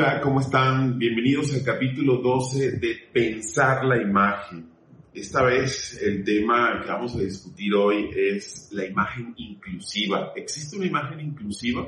[0.00, 0.96] Hola, ¿cómo están?
[0.96, 4.70] Bienvenidos al capítulo 12 de Pensar la imagen.
[5.12, 10.32] Esta vez el tema que vamos a discutir hoy es la imagen inclusiva.
[10.36, 11.84] ¿Existe una imagen inclusiva?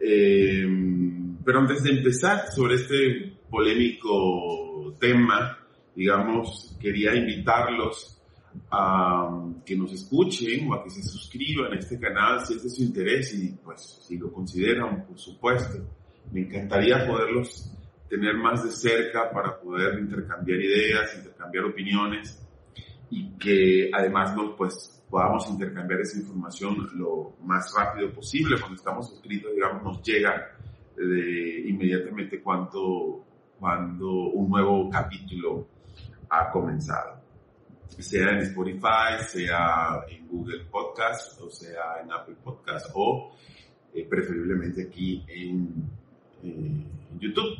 [0.00, 0.66] Eh,
[1.44, 5.58] pero antes de empezar sobre este polémico tema,
[5.94, 8.22] digamos, quería invitarlos
[8.70, 12.70] a que nos escuchen o a que se suscriban a este canal si es de
[12.70, 17.72] su interés y pues si lo consideran, por supuesto me encantaría poderlos
[18.08, 22.42] tener más de cerca para poder intercambiar ideas, intercambiar opiniones
[23.10, 28.58] y que además no, pues, podamos intercambiar esa información lo más rápido posible.
[28.58, 30.52] Cuando estamos suscritos, digamos, nos llega
[30.96, 33.24] de inmediatamente cuando,
[33.58, 35.66] cuando un nuevo capítulo
[36.30, 37.16] ha comenzado.
[37.88, 43.32] Sea en Spotify, sea en Google Podcast, o sea en Apple Podcast, o
[43.94, 45.88] eh, preferiblemente aquí en
[47.18, 47.56] YouTube.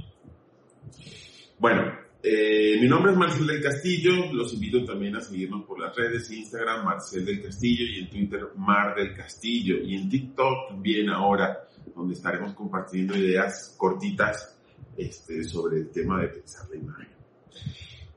[1.59, 1.93] Bueno,
[2.23, 6.31] eh, mi nombre es Marcel del Castillo, los invito también a seguirnos por las redes,
[6.31, 11.69] Instagram Marcel del Castillo y en Twitter Mar del Castillo y en TikTok también ahora,
[11.95, 14.59] donde estaremos compartiendo ideas cortitas
[14.97, 17.09] este, sobre el tema de pensar la imagen.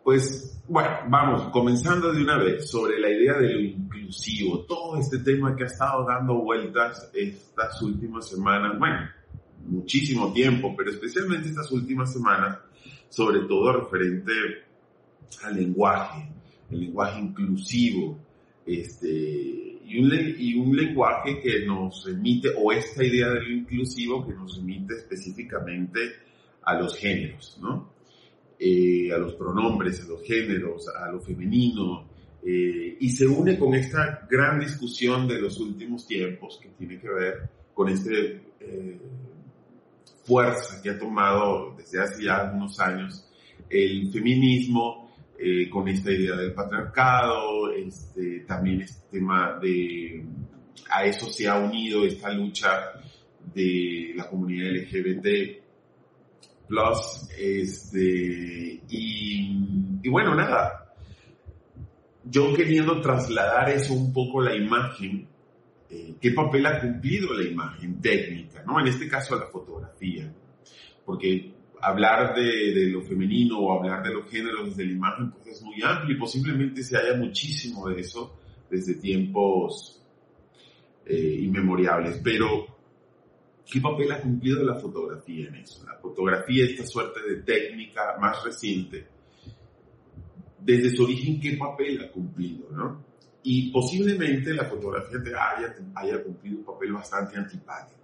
[0.03, 5.19] Pues bueno, vamos, comenzando de una vez sobre la idea de lo inclusivo, todo este
[5.19, 9.07] tema que ha estado dando vueltas estas últimas semanas, bueno,
[9.65, 12.59] muchísimo tiempo, pero especialmente estas últimas semanas,
[13.09, 14.31] sobre todo referente
[15.43, 16.29] al lenguaje,
[16.71, 18.17] el lenguaje inclusivo,
[18.65, 24.57] este, y un, lenguaje que nos remite, o esta idea de lo inclusivo que nos
[24.57, 25.99] remite específicamente
[26.61, 27.93] a los géneros, ¿no?
[28.59, 32.07] Eh, a los pronombres, a los géneros, a lo femenino,
[32.43, 37.09] eh, y se une con esta gran discusión de los últimos tiempos que tiene que
[37.09, 38.99] ver con este eh,
[40.23, 43.25] fuerza que ha tomado desde hace ya algunos años
[43.69, 50.25] el feminismo eh, con esta idea del patriarcado, este, también este tema de,
[50.91, 52.91] a eso se ha unido esta lucha
[53.53, 55.59] de la comunidad LGBT
[56.67, 60.93] plus, este, y, y bueno, nada,
[62.25, 65.27] yo queriendo trasladar eso un poco la imagen
[65.89, 68.79] eh, qué papel ha cumplido la imagen técnica, ¿no?
[68.79, 70.31] En este caso la fotografía,
[71.03, 71.51] porque
[71.81, 75.81] hablar de, lo femenino o hablar de los géneros de la imagen pues es muy
[75.81, 78.37] amplio y posiblemente se haya muchísimo de eso
[78.69, 79.99] desde tiempos
[81.05, 82.67] eh, inmemoriales, pero
[83.65, 85.83] ¿qué papel ha cumplido la fotografía en eso?
[85.87, 89.07] La fotografía, esta suerte de técnica más reciente,
[90.59, 93.08] desde su origen, ¿qué papel ha cumplido, no?
[93.43, 97.99] Y posiblemente la fotografía te haya, haya cumplido un papel bastante antipático.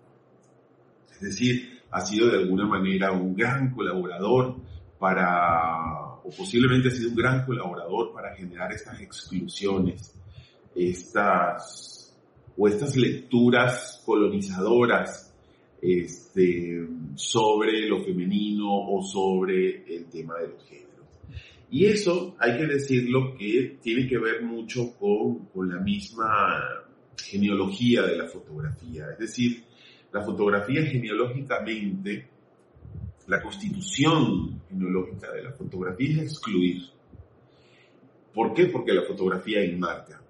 [1.12, 4.56] Es decir, ha sido de alguna manera un gran colaborador
[5.00, 10.14] para, o posiblemente ha sido un gran colaborador para generar estas exclusiones,
[10.74, 12.16] estas,
[12.58, 15.34] o estas lecturas colonizadoras
[15.82, 20.95] este, sobre lo femenino o sobre el tema de los géneros.
[21.70, 26.62] Y eso, hay que decirlo, que tiene que ver mucho con, con la misma
[27.18, 29.12] genealogía de la fotografía.
[29.12, 29.64] Es decir,
[30.12, 32.28] la fotografía genealógicamente,
[33.28, 36.84] la constitución genealógica de la fotografía es excluir.
[38.34, 38.68] ¿Por qué?
[38.68, 40.22] Porque la fotografía enmarca.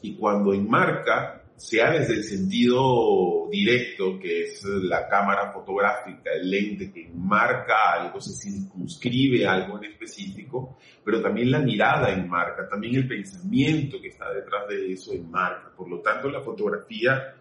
[0.00, 6.92] Y cuando enmarca, sea desde el sentido directo, que es la cámara fotográfica, el lente
[6.92, 13.06] que enmarca algo, se circunscribe algo en específico, pero también la mirada enmarca, también el
[13.06, 15.70] pensamiento que está detrás de eso enmarca.
[15.76, 17.36] Por lo tanto, la fotografía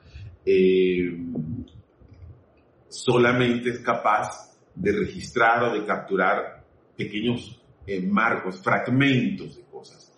[0.46, 1.18] eh,
[2.88, 6.64] solamente es capaz de registrar o de capturar
[6.96, 7.60] pequeños
[8.04, 10.11] marcos, fragmentos de cosas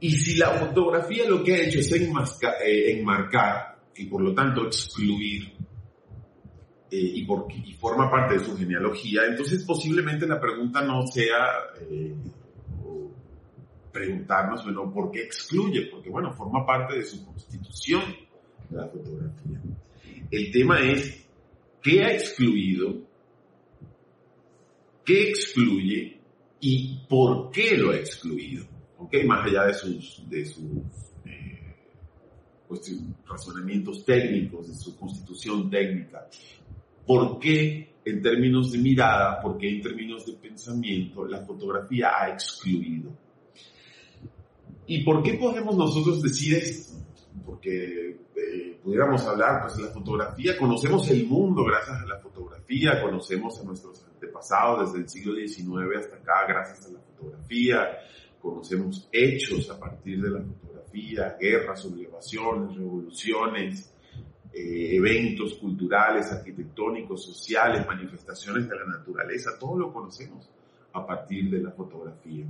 [0.00, 4.66] y si la fotografía lo que ha hecho es eh, enmarcar y por lo tanto
[4.66, 5.52] excluir
[6.90, 11.46] eh, y, forma parte de su genealogía, entonces posiblemente la pregunta no sea
[11.80, 12.14] eh,
[13.92, 15.88] preguntarnos, bueno, ¿por qué excluye?
[15.90, 18.02] Porque bueno, forma parte de su constitución
[18.70, 19.60] la fotografía.
[20.30, 21.26] El tema es,
[21.82, 23.02] ¿qué ha excluido?
[25.04, 26.20] ¿Qué excluye?
[26.60, 28.69] ¿Y por qué lo ha excluido?
[29.26, 30.62] Más allá de sus, de sus
[31.24, 31.74] eh,
[33.26, 36.28] razonamientos técnicos, de su constitución técnica.
[37.06, 42.28] ¿Por qué en términos de mirada, por qué en términos de pensamiento la fotografía ha
[42.30, 43.10] excluido?
[44.86, 46.94] ¿Y por qué podemos nosotros decir esto?
[47.44, 53.58] Porque eh, pudiéramos hablar, pues la fotografía, conocemos el mundo gracias a la fotografía, conocemos
[53.60, 57.88] a nuestros antepasados desde el siglo XIX hasta acá gracias a la fotografía,
[58.40, 63.94] conocemos hechos a partir de la fotografía, guerras, sublevaciones, revoluciones,
[64.52, 70.50] eh, eventos culturales, arquitectónicos, sociales, manifestaciones de la naturaleza, todo lo conocemos
[70.92, 72.46] a partir de la fotografía.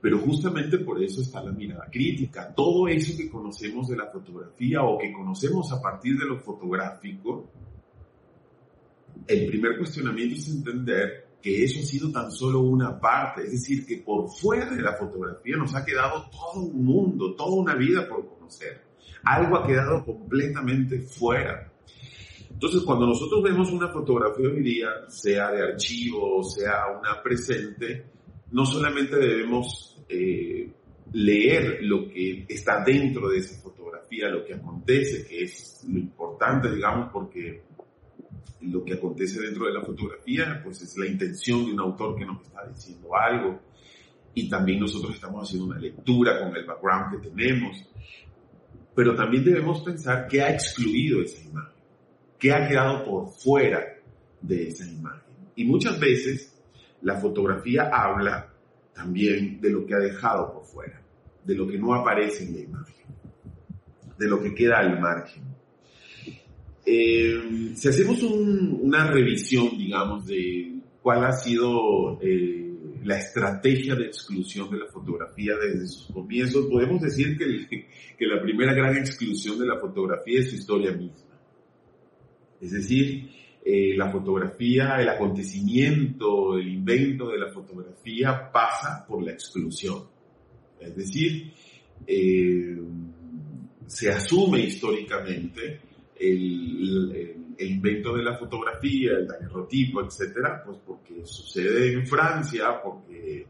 [0.00, 2.54] Pero justamente por eso está la mirada crítica.
[2.54, 7.50] Todo eso que conocemos de la fotografía o que conocemos a partir de lo fotográfico,
[9.26, 13.86] el primer cuestionamiento es entender que eso ha sido tan solo una parte, es decir,
[13.86, 18.08] que por fuera de la fotografía nos ha quedado todo un mundo, toda una vida
[18.08, 18.82] por conocer.
[19.24, 21.72] Algo ha quedado completamente fuera.
[22.50, 28.06] Entonces, cuando nosotros vemos una fotografía hoy día, sea de archivo, sea una presente,
[28.50, 30.72] no solamente debemos eh,
[31.12, 36.70] leer lo que está dentro de esa fotografía, lo que acontece, que es lo importante,
[36.70, 37.62] digamos, porque
[38.60, 42.26] lo que acontece dentro de la fotografía, pues es la intención de un autor que
[42.26, 43.60] nos está diciendo algo.
[44.34, 47.84] Y también nosotros estamos haciendo una lectura con el background que tenemos.
[48.94, 51.82] Pero también debemos pensar qué ha excluido esa imagen,
[52.38, 53.84] qué ha quedado por fuera
[54.40, 55.34] de esa imagen.
[55.56, 56.60] Y muchas veces
[57.02, 58.52] la fotografía habla
[58.92, 61.00] también de lo que ha dejado por fuera,
[61.44, 63.06] de lo que no aparece en la imagen,
[64.18, 65.44] de lo que queda al margen.
[66.86, 72.72] Eh, si hacemos una revisión, digamos, de cuál ha sido eh,
[73.04, 77.86] la estrategia de exclusión de la fotografía desde sus comienzos, podemos decir que,
[78.16, 81.28] que la primera gran exclusión de la fotografía es su historia misma.
[82.60, 83.28] Es decir,
[83.64, 90.04] eh, la fotografía, el acontecimiento, el invento de la fotografía pasa por la exclusión.
[90.80, 91.52] Es decir,
[93.86, 95.87] se asume históricamente
[96.18, 103.46] el, invento de la fotografía, el daguerrotipo, etcétera, pues porque sucede en Francia, porque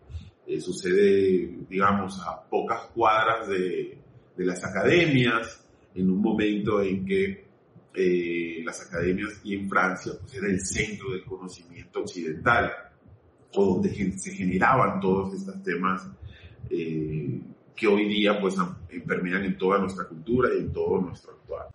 [0.47, 3.99] eh, sucede, digamos, a pocas cuadras de,
[4.38, 7.44] las academias, en un momento en que
[7.93, 12.70] eh, las academias y en Francia pues era el centro del conocimiento occidental,
[13.55, 16.09] o donde se generaban todos estos temas
[16.70, 17.41] eh,
[17.75, 18.55] que hoy día pues
[19.06, 21.67] permean en toda nuestra cultura y en todo nuestro actual.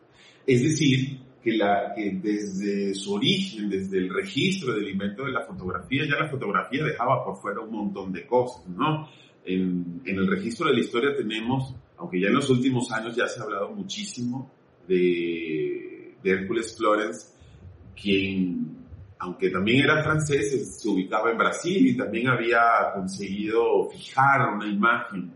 [0.45, 6.23] Es decir, que, desde su origen, desde el registro del invento de la fotografía, ya
[6.23, 9.09] la fotografía dejaba por fuera un montón de cosas, ¿no?
[9.45, 13.41] En, el registro de la historia tenemos, aunque ya en los últimos años ya se
[13.41, 14.49] ha hablado muchísimo
[14.87, 17.33] de, de Hércules Florence,
[18.01, 18.77] quien,
[19.19, 22.61] aunque también era francés, se ubicaba en Brasil y también había
[22.93, 25.33] conseguido fijar una imagen,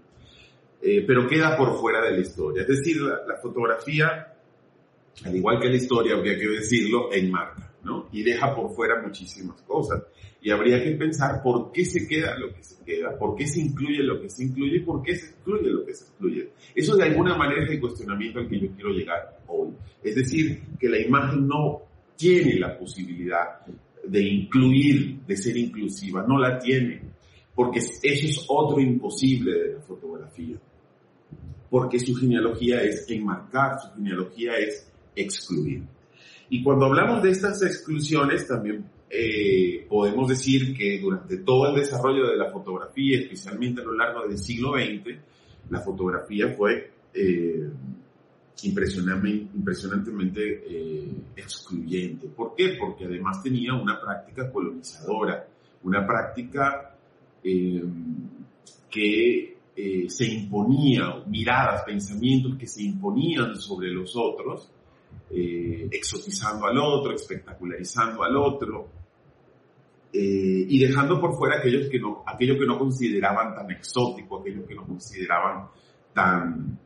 [0.81, 2.61] eh, pero queda por fuera de la historia.
[2.61, 4.36] Es decir, la fotografía
[5.25, 8.07] al igual que la historia, habría que decirlo, enmarca, ¿no?
[8.11, 10.03] Y deja por fuera muchísimas cosas.
[10.41, 13.59] Y habría que pensar por qué se queda lo que se queda, por qué se
[13.59, 16.49] incluye lo que se incluye y por qué se excluye lo que se excluye.
[16.75, 19.69] Eso de alguna manera es el cuestionamiento al que yo quiero llegar hoy.
[20.03, 21.81] Es decir, que la imagen no
[22.15, 23.65] tiene la posibilidad
[24.07, 27.01] de incluir, de ser inclusiva, no la tiene,
[27.53, 30.57] porque eso es otro imposible de la fotografía.
[31.69, 35.83] Porque su genealogía es enmarcar, su genealogía es excluir.
[36.49, 42.29] Y cuando hablamos de estas exclusiones, también eh, podemos decir que durante todo el desarrollo
[42.29, 45.17] de la fotografía, especialmente a lo largo del siglo XX,
[45.69, 47.69] la fotografía fue eh,
[48.63, 52.27] impresionantemente eh, excluyente.
[52.27, 52.77] ¿Por qué?
[52.79, 55.47] Porque además tenía una práctica colonizadora,
[55.83, 56.93] una práctica
[58.89, 59.55] que
[60.07, 64.69] se imponía, miradas, pensamientos que se imponían sobre los otros
[65.29, 68.89] eh, exotizando al otro, espectacularizando al otro,
[70.13, 74.65] eh, y dejando por fuera aquellos que no, aquello que no consideraban tan exótico, aquello
[74.65, 75.67] que no consideraban
[76.13, 76.79] tan,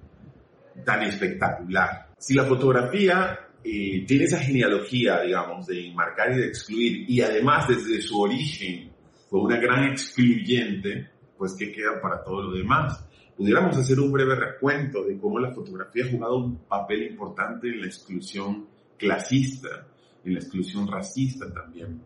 [0.83, 2.09] tan espectacular.
[2.17, 7.67] Si la fotografía eh, tiene esa genealogía, digamos, de enmarcar y de excluir, y además
[7.67, 8.91] desde su origen
[9.29, 13.07] fue una gran excluyente, pues ¿qué queda para todo lo demás?
[13.41, 17.81] Pudiéramos hacer un breve recuento de cómo la fotografía ha jugado un papel importante en
[17.81, 19.87] la exclusión clasista,
[20.23, 22.03] en la exclusión racista también.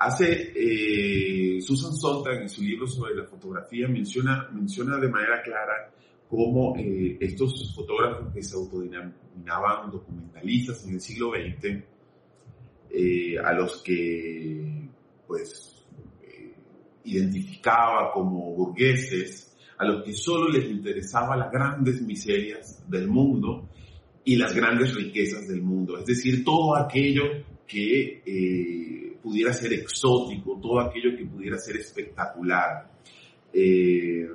[0.00, 5.92] Hace eh, Susan Sontag en su libro sobre la fotografía menciona, menciona de manera clara
[6.28, 11.80] cómo eh, estos fotógrafos que se autodenominaban documentalistas en el siglo XX,
[12.90, 14.88] eh, a los que
[15.28, 15.86] pues
[17.04, 19.51] identificaba como burgueses,
[19.82, 23.68] a los que solo les interesaba las grandes miserias del mundo,
[24.24, 27.24] y las grandes riquezas del mundo, es decir, todo aquello
[27.66, 32.88] que eh, pudiera ser exótico, todo aquello que pudiera ser espectacular.
[33.52, 34.28] Eh,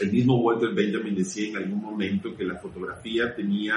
[0.00, 3.76] el mismo Walter Benjamin decía en algún momento que la fotografía tenía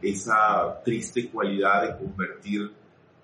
[0.00, 2.70] esa triste cualidad de convertir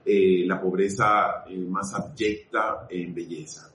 [0.04, 3.72] eh, la pobreza más abyecta en belleza.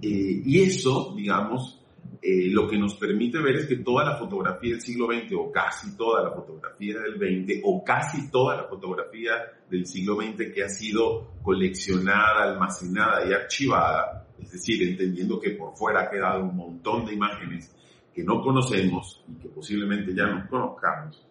[0.00, 1.80] Y eso, digamos,
[2.22, 5.50] eh, lo que nos permite ver es que toda la fotografía del siglo XX, o
[5.50, 9.32] casi toda la fotografía del XX, o casi toda la fotografía
[9.70, 15.74] del siglo XX que ha sido coleccionada, almacenada y archivada, es decir, entendiendo que por
[15.74, 17.74] fuera ha quedado un montón de imágenes
[18.14, 21.26] que no conocemos y que posiblemente ya no conozcamos,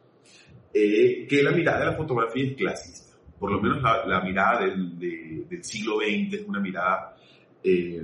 [0.74, 3.16] eh, que la mirada de la fotografía es clasista.
[3.38, 7.16] Por lo menos la, mirada del, del, siglo XX es una mirada
[7.64, 8.02] eh,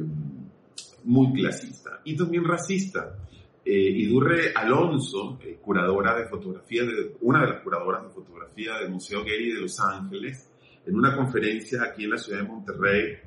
[1.06, 3.16] muy clasista y también racista.
[3.64, 9.24] Eh, Idurre Alonso, curadora de fotografía, de, una de las curadoras de fotografía del Museo
[9.24, 10.52] Getty de Los Ángeles,
[10.86, 13.18] en una conferencia aquí en la ciudad de Monterrey,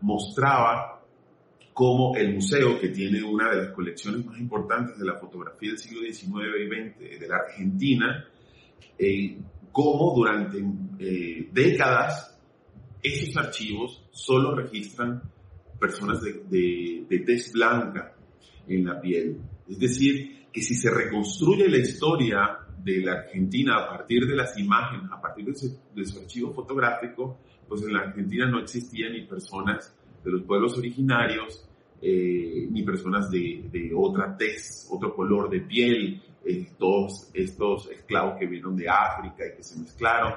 [0.00, 1.02] mostraba
[1.74, 5.78] cómo el museo, que tiene una de las colecciones más importantes de la fotografía del
[5.78, 6.26] siglo XIX
[6.60, 8.24] y XX de la Argentina,
[8.98, 9.38] eh,
[9.72, 10.58] cómo durante
[10.98, 12.36] eh, décadas
[13.02, 15.22] esos archivos solo registran
[15.78, 18.14] personas de, de, de tez blanca
[18.66, 19.40] en la piel.
[19.68, 24.58] Es decir, que si se reconstruye la historia de la Argentina a partir de las
[24.58, 29.94] imágenes, a partir de su, archivo fotográfico, pues en la Argentina no existían ni personas
[30.24, 31.68] de los pueblos originarios,
[32.00, 38.38] eh, ni personas de, de, otra tez, otro color de piel, eh, todos estos esclavos
[38.38, 40.34] que vinieron de África y que se mezclaron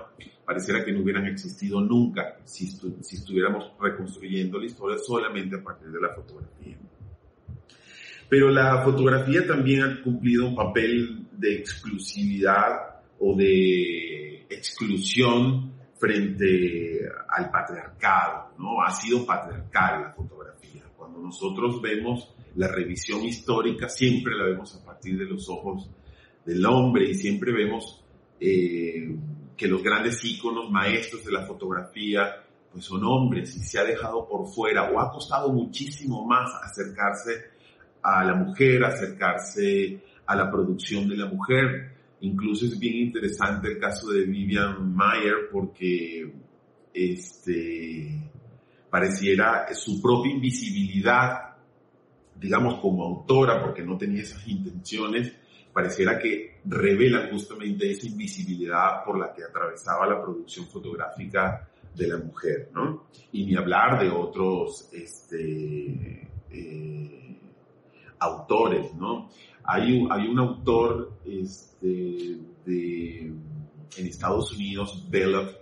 [0.52, 5.88] pareciera que no hubieran existido nunca si, si estuviéramos reconstruyendo la historia solamente a partir
[5.88, 6.78] de la fotografía.
[8.28, 17.50] Pero la fotografía también ha cumplido un papel de exclusividad o de exclusión frente al
[17.50, 18.82] patriarcado, ¿no?
[18.82, 20.84] Ha sido patriarcal la fotografía.
[20.98, 25.90] Cuando nosotros vemos la revisión histórica, siempre la vemos a partir de los ojos
[26.46, 28.04] del hombre y siempre vemos
[28.38, 29.16] eh,
[29.62, 32.36] que los grandes íconos maestros de la fotografía
[32.72, 37.52] pues son hombres y se ha dejado por fuera o ha costado muchísimo más acercarse
[38.02, 41.92] a la mujer, acercarse a la producción de la mujer.
[42.22, 46.34] Incluso es bien interesante el caso de Vivian Mayer porque
[46.92, 48.32] este,
[48.90, 51.56] pareciera su propia invisibilidad,
[52.36, 55.32] digamos como autora, porque no tenía esas intenciones,
[55.74, 62.18] pareciera que revela justamente esa invisibilidad por la que atravesaba la producción fotográfica de la
[62.18, 63.08] mujer, ¿no?
[63.32, 67.40] Y ni hablar de otros este, eh,
[68.20, 69.30] autores, ¿no?
[69.64, 73.20] Hay un, hay un autor este, de,
[73.98, 75.62] en Estados Unidos, Belloc,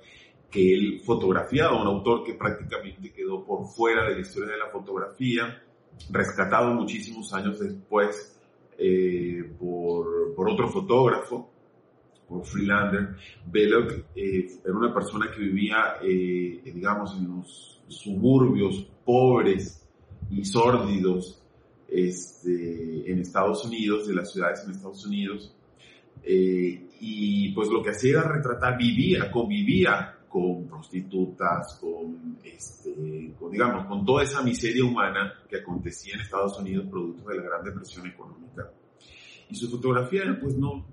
[0.49, 4.69] que él fotografiaba, un autor que prácticamente quedó por fuera de la historia de la
[4.71, 5.61] fotografía,
[6.09, 8.38] rescatado muchísimos años después
[8.81, 11.51] eh, por, por, otro fotógrafo,
[12.27, 13.17] por Freelander.
[13.45, 19.85] Belloc eh, era una persona que vivía, eh, digamos, en los suburbios pobres
[20.29, 21.43] y sórdidos
[21.89, 25.53] este, en Estados Unidos, de las ciudades en Estados Unidos.
[27.01, 33.87] y pues lo que hacía era retratar, vivía, convivía con prostitutas, con, este, con, digamos,
[33.87, 38.05] con toda esa miseria humana que acontecía en Estados Unidos producto de la Gran Depresión
[38.07, 38.69] económica.
[39.49, 40.85] Y su fotografía, pues no,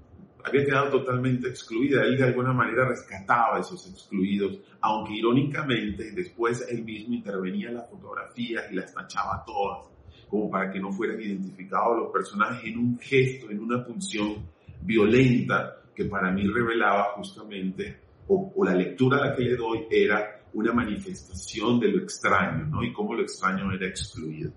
[0.47, 2.05] había quedado totalmente excluida.
[2.05, 7.75] Él de alguna manera rescataba a esos excluidos, aunque irónicamente después él mismo intervenía en
[7.75, 9.89] las fotografías y las tachaba todas,
[10.29, 14.47] como para que no fueran identificados los personajes en un gesto, en una función
[14.81, 20.43] violenta que para mí revelaba justamente o, la lectura a la que le doy era
[20.55, 22.83] una manifestación de lo extraño, ¿no?
[22.83, 24.53] Y cómo lo extraño era excluido.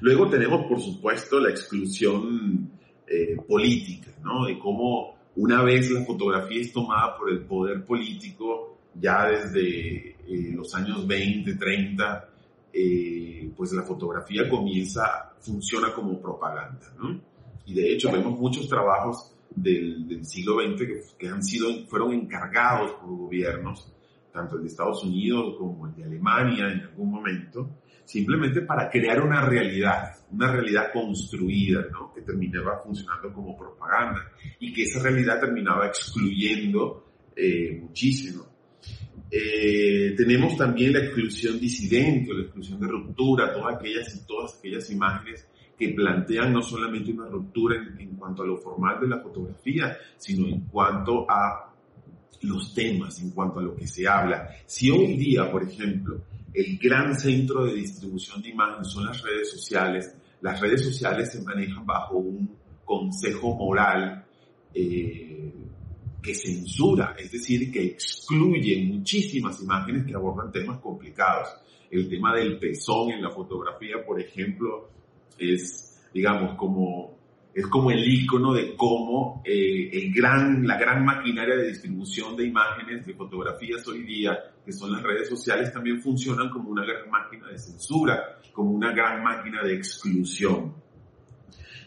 [0.00, 2.70] Luego tenemos, por supuesto, la exclusión
[3.06, 4.46] eh, política, ¿no?
[4.46, 10.52] De cómo una vez la fotografía es tomada por el poder político, ya desde eh,
[10.54, 12.28] los años 20, 30,
[12.72, 17.20] eh, pues la fotografía comienza, funciona como propaganda, ¿no?
[17.66, 23.16] Y de hecho vemos muchos trabajos del, siglo XX que, han sido, fueron encargados por
[23.16, 23.92] gobiernos,
[24.32, 29.20] tanto el de Estados Unidos como el de Alemania en algún momento, simplemente para crear
[29.22, 32.12] una realidad, una realidad construida, ¿no?
[32.12, 38.44] que terminaba funcionando como propaganda y que esa realidad terminaba excluyendo eh, muchísimo.
[39.28, 44.88] Eh, tenemos también la exclusión disidente, la exclusión de ruptura, todas aquellas y todas aquellas
[44.90, 49.20] imágenes que plantean no solamente una ruptura en, en cuanto a lo formal de la
[49.20, 51.72] fotografía, sino en cuanto a
[52.42, 54.48] los temas, en cuanto a lo que se habla.
[54.66, 59.50] Si hoy día, por ejemplo, el gran centro de distribución de imágenes son las redes
[59.50, 64.24] sociales, las redes sociales se manejan bajo un consejo moral
[64.72, 65.52] eh,
[66.22, 71.48] que censura, es decir, que excluye muchísimas imágenes que abordan temas complicados.
[71.90, 74.90] El tema del pezón en la fotografía, por ejemplo,
[75.38, 77.16] es, digamos, como,
[77.54, 82.46] es como el icono de cómo eh, el gran, la gran maquinaria de distribución de
[82.46, 87.10] imágenes, de fotografías hoy día, que son las redes sociales, también funcionan como una gran
[87.10, 90.74] máquina de censura, como una gran máquina de exclusión.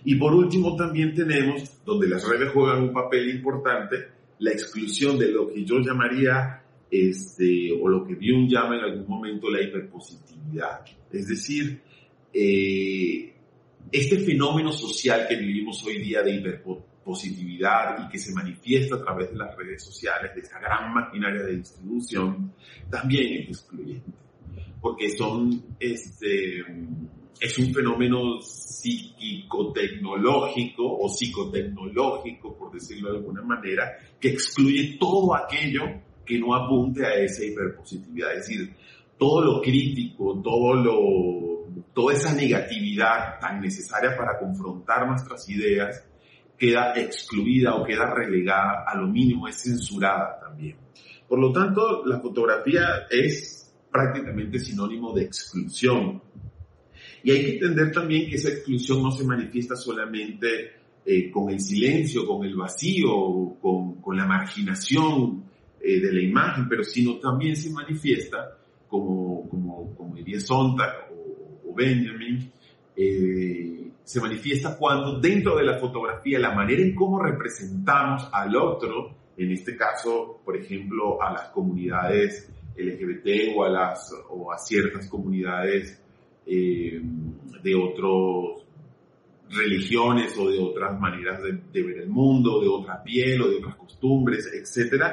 [0.05, 3.97] Y por último también tenemos, donde las redes juegan un papel importante,
[4.39, 9.07] la exclusión de lo que yo llamaría, este, o lo que Jung llama en algún
[9.07, 10.85] momento la hiperpositividad.
[11.11, 11.81] Es decir,
[12.33, 13.33] eh,
[13.91, 19.31] este fenómeno social que vivimos hoy día de hiperpositividad y que se manifiesta a través
[19.31, 22.53] de las redes sociales, de esa gran maquinaria de distribución,
[22.89, 24.11] también es excluyente.
[24.81, 26.63] Porque son, este,
[27.39, 35.81] es un fenómeno psíquico-tecnológico o psicotecnológico, por decirlo de alguna manera, que excluye todo aquello
[36.25, 38.37] que no apunte a esa hiperpositividad.
[38.37, 38.71] Es decir,
[39.17, 41.58] todo lo crítico, todo lo,
[41.93, 46.05] toda esa negatividad tan necesaria para confrontar nuestras ideas
[46.57, 50.75] queda excluida o queda relegada a lo mínimo, es censurada también.
[51.27, 56.21] Por lo tanto, la fotografía es prácticamente sinónimo de exclusión
[57.23, 60.71] y hay que entender también que esa exclusión no se manifiesta solamente
[61.05, 65.43] eh, con el silencio, con el vacío, con, con la marginación
[65.81, 68.57] eh, de la imagen, pero sino también se manifiesta,
[68.87, 70.39] como, como, como diría
[71.79, 72.51] Benjamin,
[72.95, 79.15] eh, se manifiesta cuando dentro de la fotografía la manera en cómo representamos al otro,
[79.37, 85.07] en este caso, por ejemplo, a las comunidades LGBT o a, las, o a ciertas
[85.07, 86.01] comunidades
[86.45, 87.01] eh,
[87.63, 88.65] de otras
[89.49, 93.75] religiones o de otras maneras de, ver el mundo, de otra piel o de otras
[93.75, 95.03] costumbres, etc.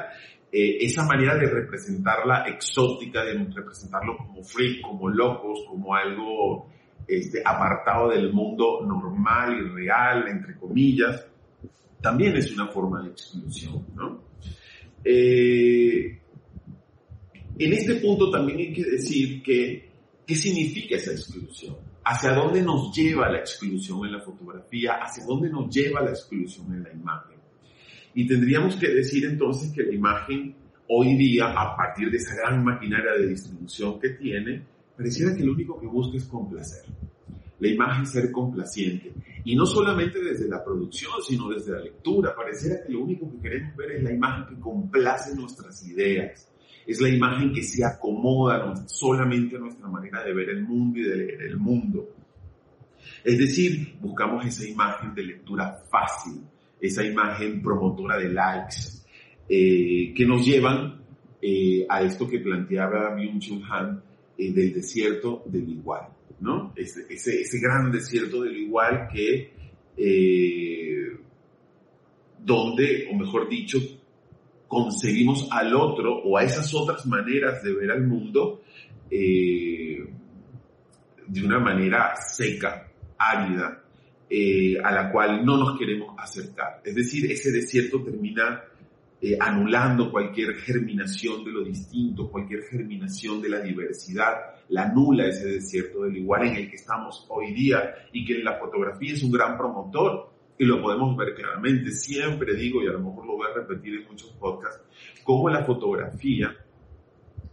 [0.51, 6.69] Eh, esa manera de representarla exótica, de representarlo como freak, como locos, como algo
[7.07, 11.27] este, apartado del mundo normal y real, entre comillas,
[12.01, 14.23] también es una forma de exclusión, ¿no?
[15.03, 16.19] Eh,
[17.59, 19.87] en este punto también hay que decir que
[20.27, 21.77] ¿Qué significa esa exclusión?
[22.03, 24.99] ¿Hacia dónde nos lleva la exclusión en la fotografía?
[25.01, 27.36] ¿Hacia dónde nos lleva la exclusión en la imagen?
[28.17, 30.55] Y tendríamos que decir entonces que la imagen
[30.89, 34.63] hoy día, a partir de esa gran maquinaria de distribución que tiene,
[34.97, 36.83] pareciera que lo único que busca es complacer.
[37.59, 39.13] La imagen ser complaciente.
[39.45, 42.35] Y no solamente desde la producción, sino desde la lectura.
[42.35, 46.51] Pareciera que lo único que queremos ver es la imagen que complace nuestras ideas
[46.87, 51.03] es la imagen que se acomoda solamente a nuestra manera de ver el mundo y
[51.03, 52.15] de leer el mundo.
[53.25, 56.41] Es decir, buscamos esa imagen de lectura fácil,
[56.79, 59.03] esa imagen promotora de likes,
[59.49, 61.01] eh, que nos llevan
[61.41, 64.01] eh, a esto que planteaba Byung-Chul Han
[64.37, 66.07] eh, del desierto del igual,
[66.39, 66.73] ¿no?
[66.75, 69.53] Ese, ese, ese, gran desierto del igual que,
[72.39, 73.79] donde, o mejor dicho,
[74.67, 78.61] conseguimos al otro o a esas otras maneras de ver al mundo
[79.09, 80.05] eh,
[81.27, 83.83] de una manera seca, árida,
[84.29, 86.81] eh, a la cual no nos queremos acercar.
[86.83, 88.61] Es decir, ese desierto termina
[89.19, 94.35] eh, anulando cualquier germinación de lo distinto, cualquier germinación de la diversidad,
[94.69, 98.59] la anula ese desierto del igual en el que estamos hoy día y que la
[98.59, 101.91] fotografía es un gran promotor y lo podemos ver claramente.
[101.91, 104.83] Siempre digo, y a lo mejor lo voy a repetir en muchos podcasts,
[105.23, 106.55] cómo la fotografía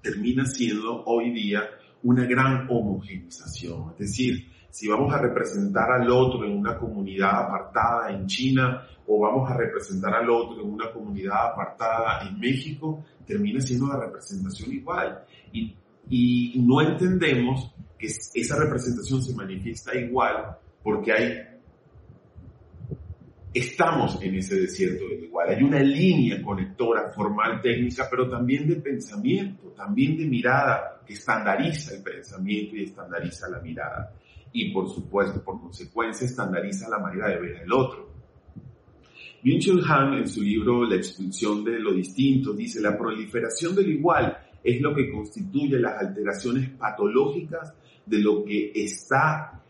[0.03, 1.71] termina siendo hoy día
[2.03, 3.93] una gran homogenización.
[3.93, 9.21] Es decir, si vamos a representar al otro en una comunidad apartada en China o
[9.21, 14.73] vamos a representar al otro en una comunidad apartada en México, termina siendo la representación
[14.73, 15.25] igual.
[15.53, 15.77] Y,
[16.11, 21.39] y no entendemos que esa representación se manifiesta igual porque hay
[23.55, 25.51] estamos en ese desierto del igual.
[25.51, 31.95] Hay una línea conectora formal técnica, pero también de pensamiento, también de mirada, que estandariza
[31.95, 34.13] el pensamiento y estandariza la mirada.
[34.55, 38.15] Y por supuesto, por consecuencia, estandariza la manera de ver al otro.
[39.43, 44.39] Byung-Chul Han, en su libro La expulsión de lo distinto, dice, la proliferación del igual
[44.63, 47.75] es lo que constituye las alteraciones patológicas
[48.07, 49.61] de lo que está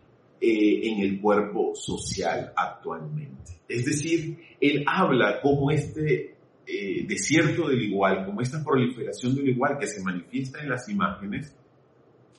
[0.40, 3.62] eh, en el cuerpo social actualmente.
[3.66, 9.78] Es decir, él habla como este eh, desierto del igual, como esta proliferación del igual
[9.78, 11.56] que se manifiesta en las imágenes,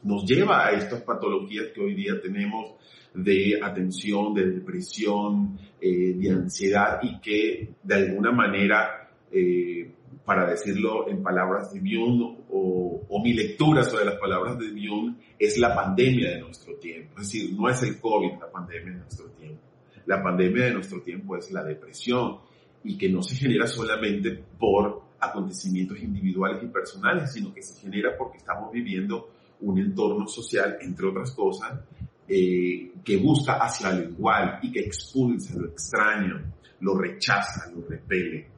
[0.05, 2.75] nos lleva a estas patologías que hoy día tenemos
[3.13, 9.91] de atención, de depresión, eh, de ansiedad y que de alguna manera, eh,
[10.23, 15.57] para decirlo en palabras de Bion o, mi lectura sobre las palabras de Bion, es
[15.57, 17.19] la pandemia de nuestro tiempo.
[17.19, 19.61] Es decir, no es el COVID la pandemia de nuestro tiempo.
[20.05, 22.37] La pandemia de nuestro tiempo es la depresión
[22.83, 28.15] y que no se genera solamente por acontecimientos individuales y personales, sino que se genera
[28.15, 31.79] porque estamos viviendo un entorno social, entre otras cosas,
[32.27, 38.55] eh, que busca hacia lo igual y que expulsa lo extraño, lo rechaza, lo repele.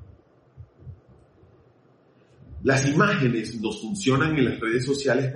[2.63, 5.31] Las imágenes nos funcionan en las redes sociales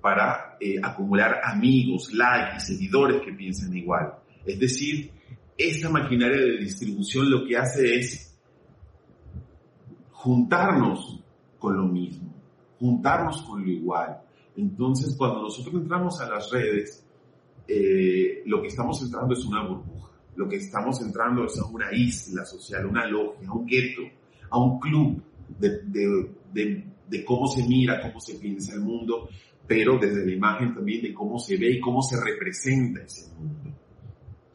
[0.00, 4.14] para, eh, acumular amigos, likes y seguidores que piensan igual.
[4.44, 5.10] Es decir,
[5.56, 8.36] esta maquinaria de distribución lo que hace es
[10.10, 11.20] juntarnos
[11.58, 12.34] con lo mismo,
[12.78, 14.20] juntarnos con lo igual.
[14.56, 17.04] Entonces, cuando nosotros entramos a las redes,
[17.66, 20.10] eh, lo que estamos entrando es una burbuja.
[20.36, 24.02] Lo que estamos entrando es a una isla social, una logia, un gueto,
[24.50, 25.22] a un club
[25.58, 25.80] de,
[26.52, 29.28] de, de, cómo se mira, cómo se piensa el mundo,
[29.66, 33.70] pero desde la imagen también de cómo se ve y cómo se representa ese mundo.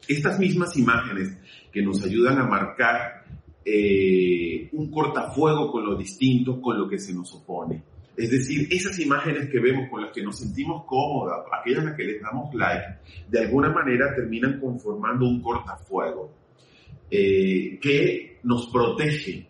[0.06, 1.36] Estas mismas imágenes
[1.72, 3.24] que nos ayudan a marcar
[3.64, 7.82] eh, un cortafuego con lo distinto, con lo que se nos opone.
[8.20, 11.96] Es decir, esas imágenes que vemos con las que nos sentimos cómodas, aquellas a las
[11.96, 12.98] que les damos like,
[13.30, 16.30] de alguna manera terminan conformando un cortafuego
[17.10, 19.48] eh, que nos protege,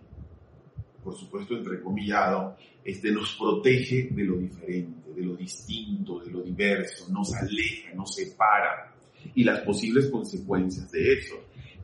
[1.02, 7.12] por supuesto entrecomillado, este, nos protege de lo diferente, de lo distinto, de lo diverso,
[7.12, 8.94] nos aleja, nos separa
[9.34, 11.34] y las posibles consecuencias de eso,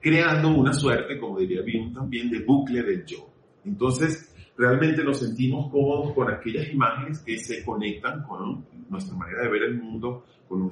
[0.00, 3.28] creando una suerte, como diría bien también, de bucle del yo.
[3.64, 4.25] Entonces,
[4.56, 9.62] realmente nos sentimos cómodos con aquellas imágenes que se conectan con nuestra manera de ver
[9.64, 10.70] el mundo, con,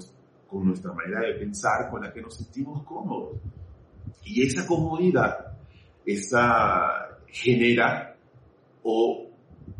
[0.64, 3.40] nuestra manera de pensar, con la que nos sentimos cómodos.
[4.24, 5.58] Y esa comodidad,
[6.06, 8.16] esa genera
[8.84, 9.30] o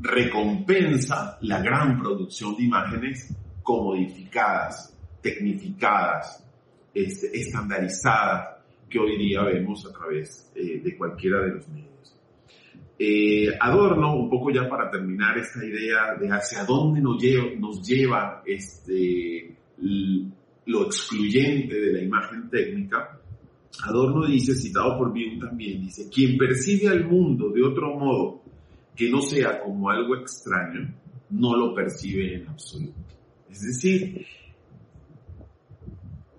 [0.00, 6.44] recompensa la gran producción de imágenes comodificadas, tecnificadas,
[6.92, 11.93] este, estandarizadas que hoy día vemos a través eh, de cualquiera de los medios.
[12.98, 17.86] Eh, Adorno, un poco ya para terminar esta idea de hacia dónde nos lleva, nos
[17.86, 19.56] lleva este,
[20.66, 23.20] lo excluyente de la imagen técnica,
[23.82, 28.42] Adorno dice, citado por Bion también, dice, quien percibe al mundo de otro modo
[28.94, 30.94] que no sea como algo extraño,
[31.30, 32.94] no lo percibe en absoluto.
[33.50, 34.24] Es decir,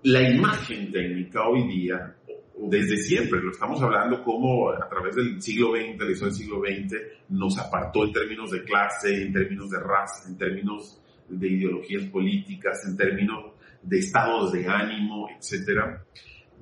[0.04, 2.16] la imagen técnica hoy día
[2.58, 6.96] desde siempre, lo estamos hablando como a través del siglo XX, la del siglo XX,
[7.28, 12.86] nos apartó en términos de clase, en términos de raza, en términos de ideologías políticas,
[12.88, 16.00] en términos de estados de ánimo, etc.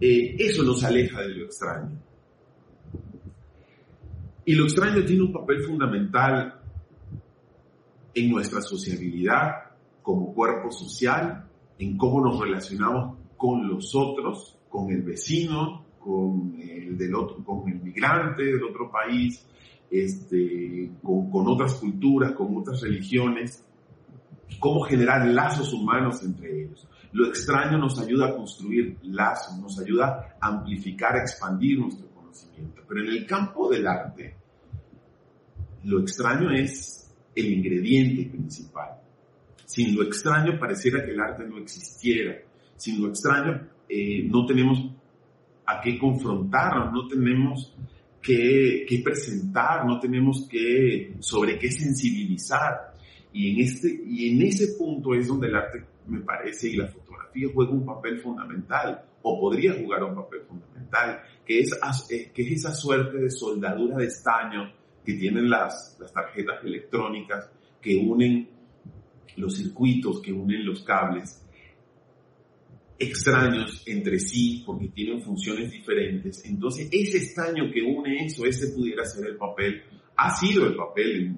[0.00, 1.96] Eh, eso nos aleja de lo extraño.
[4.46, 6.60] Y lo extraño tiene un papel fundamental
[8.14, 9.70] en nuestra sociabilidad
[10.02, 16.98] como cuerpo social, en cómo nos relacionamos con los otros, con el vecino, con el,
[16.98, 19.46] del otro, con el migrante del otro país,
[19.88, 23.64] este, con, con otras culturas, con otras religiones,
[24.58, 26.88] cómo generar lazos humanos entre ellos.
[27.12, 32.82] Lo extraño nos ayuda a construir lazos, nos ayuda a amplificar, a expandir nuestro conocimiento.
[32.88, 34.34] Pero en el campo del arte,
[35.84, 38.90] lo extraño es el ingrediente principal.
[39.66, 42.38] Sin lo extraño pareciera que el arte no existiera.
[42.76, 44.90] Sin lo extraño eh, no tenemos
[45.66, 47.74] a qué confrontarnos, no tenemos
[48.20, 52.94] que, presentar, no tenemos que, sobre qué sensibilizar.
[53.32, 56.86] Y en, este, y en ese punto es donde el arte, me parece, y la
[56.86, 61.72] fotografía juega un papel fundamental, o podría jugar un papel fundamental, que es,
[62.10, 64.72] eh, que es esa suerte de soldadura de estaño
[65.04, 68.48] que tienen las, las tarjetas electrónicas, que unen
[69.36, 71.43] los circuitos, que unen los cables,
[72.98, 76.44] extraños entre sí porque tienen funciones diferentes.
[76.44, 79.82] Entonces, ese estaño que une eso, ese pudiera ser el papel,
[80.16, 81.34] ha sido el papel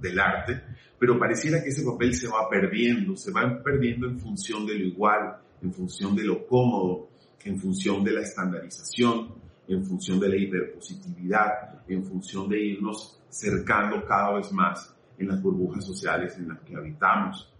[0.00, 0.60] del arte,
[0.98, 4.84] pero pareciera que ese papel se va perdiendo, se va perdiendo en función de lo
[4.86, 7.08] igual, en función de lo cómodo,
[7.44, 9.34] en función de la estandarización,
[9.68, 15.40] en función de la hiperpositividad, en función de irnos cercando cada vez más en las
[15.42, 17.50] burbujas sociales en las que habitamos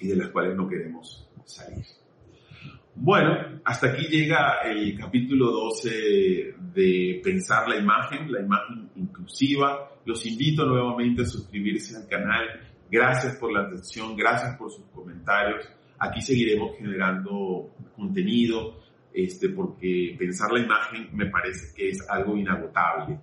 [0.00, 1.84] y de las cuales no queremos salir.
[2.94, 9.92] Bueno, hasta aquí llega el capítulo 12 de Pensar la imagen, la imagen inclusiva.
[10.04, 12.60] Los invito nuevamente a suscribirse al canal.
[12.90, 15.66] Gracias por la atención, gracias por sus comentarios.
[15.98, 18.82] Aquí seguiremos generando contenido,
[19.14, 23.18] este, porque pensar la imagen me parece que es algo inagotable.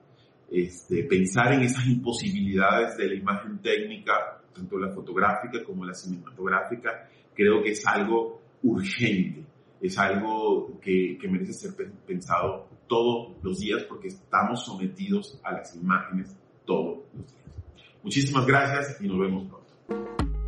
[0.52, 7.08] Este, pensar en esas imposibilidades de la imagen técnica, tanto la fotográfica como la cinematográfica,
[7.40, 9.46] creo que es algo urgente
[9.82, 11.72] es algo que, que merece ser
[12.06, 17.56] pensado todos los días porque estamos sometidos a las imágenes todos los días.
[18.04, 20.39] Muchísimas gracias y nos vemos pronto.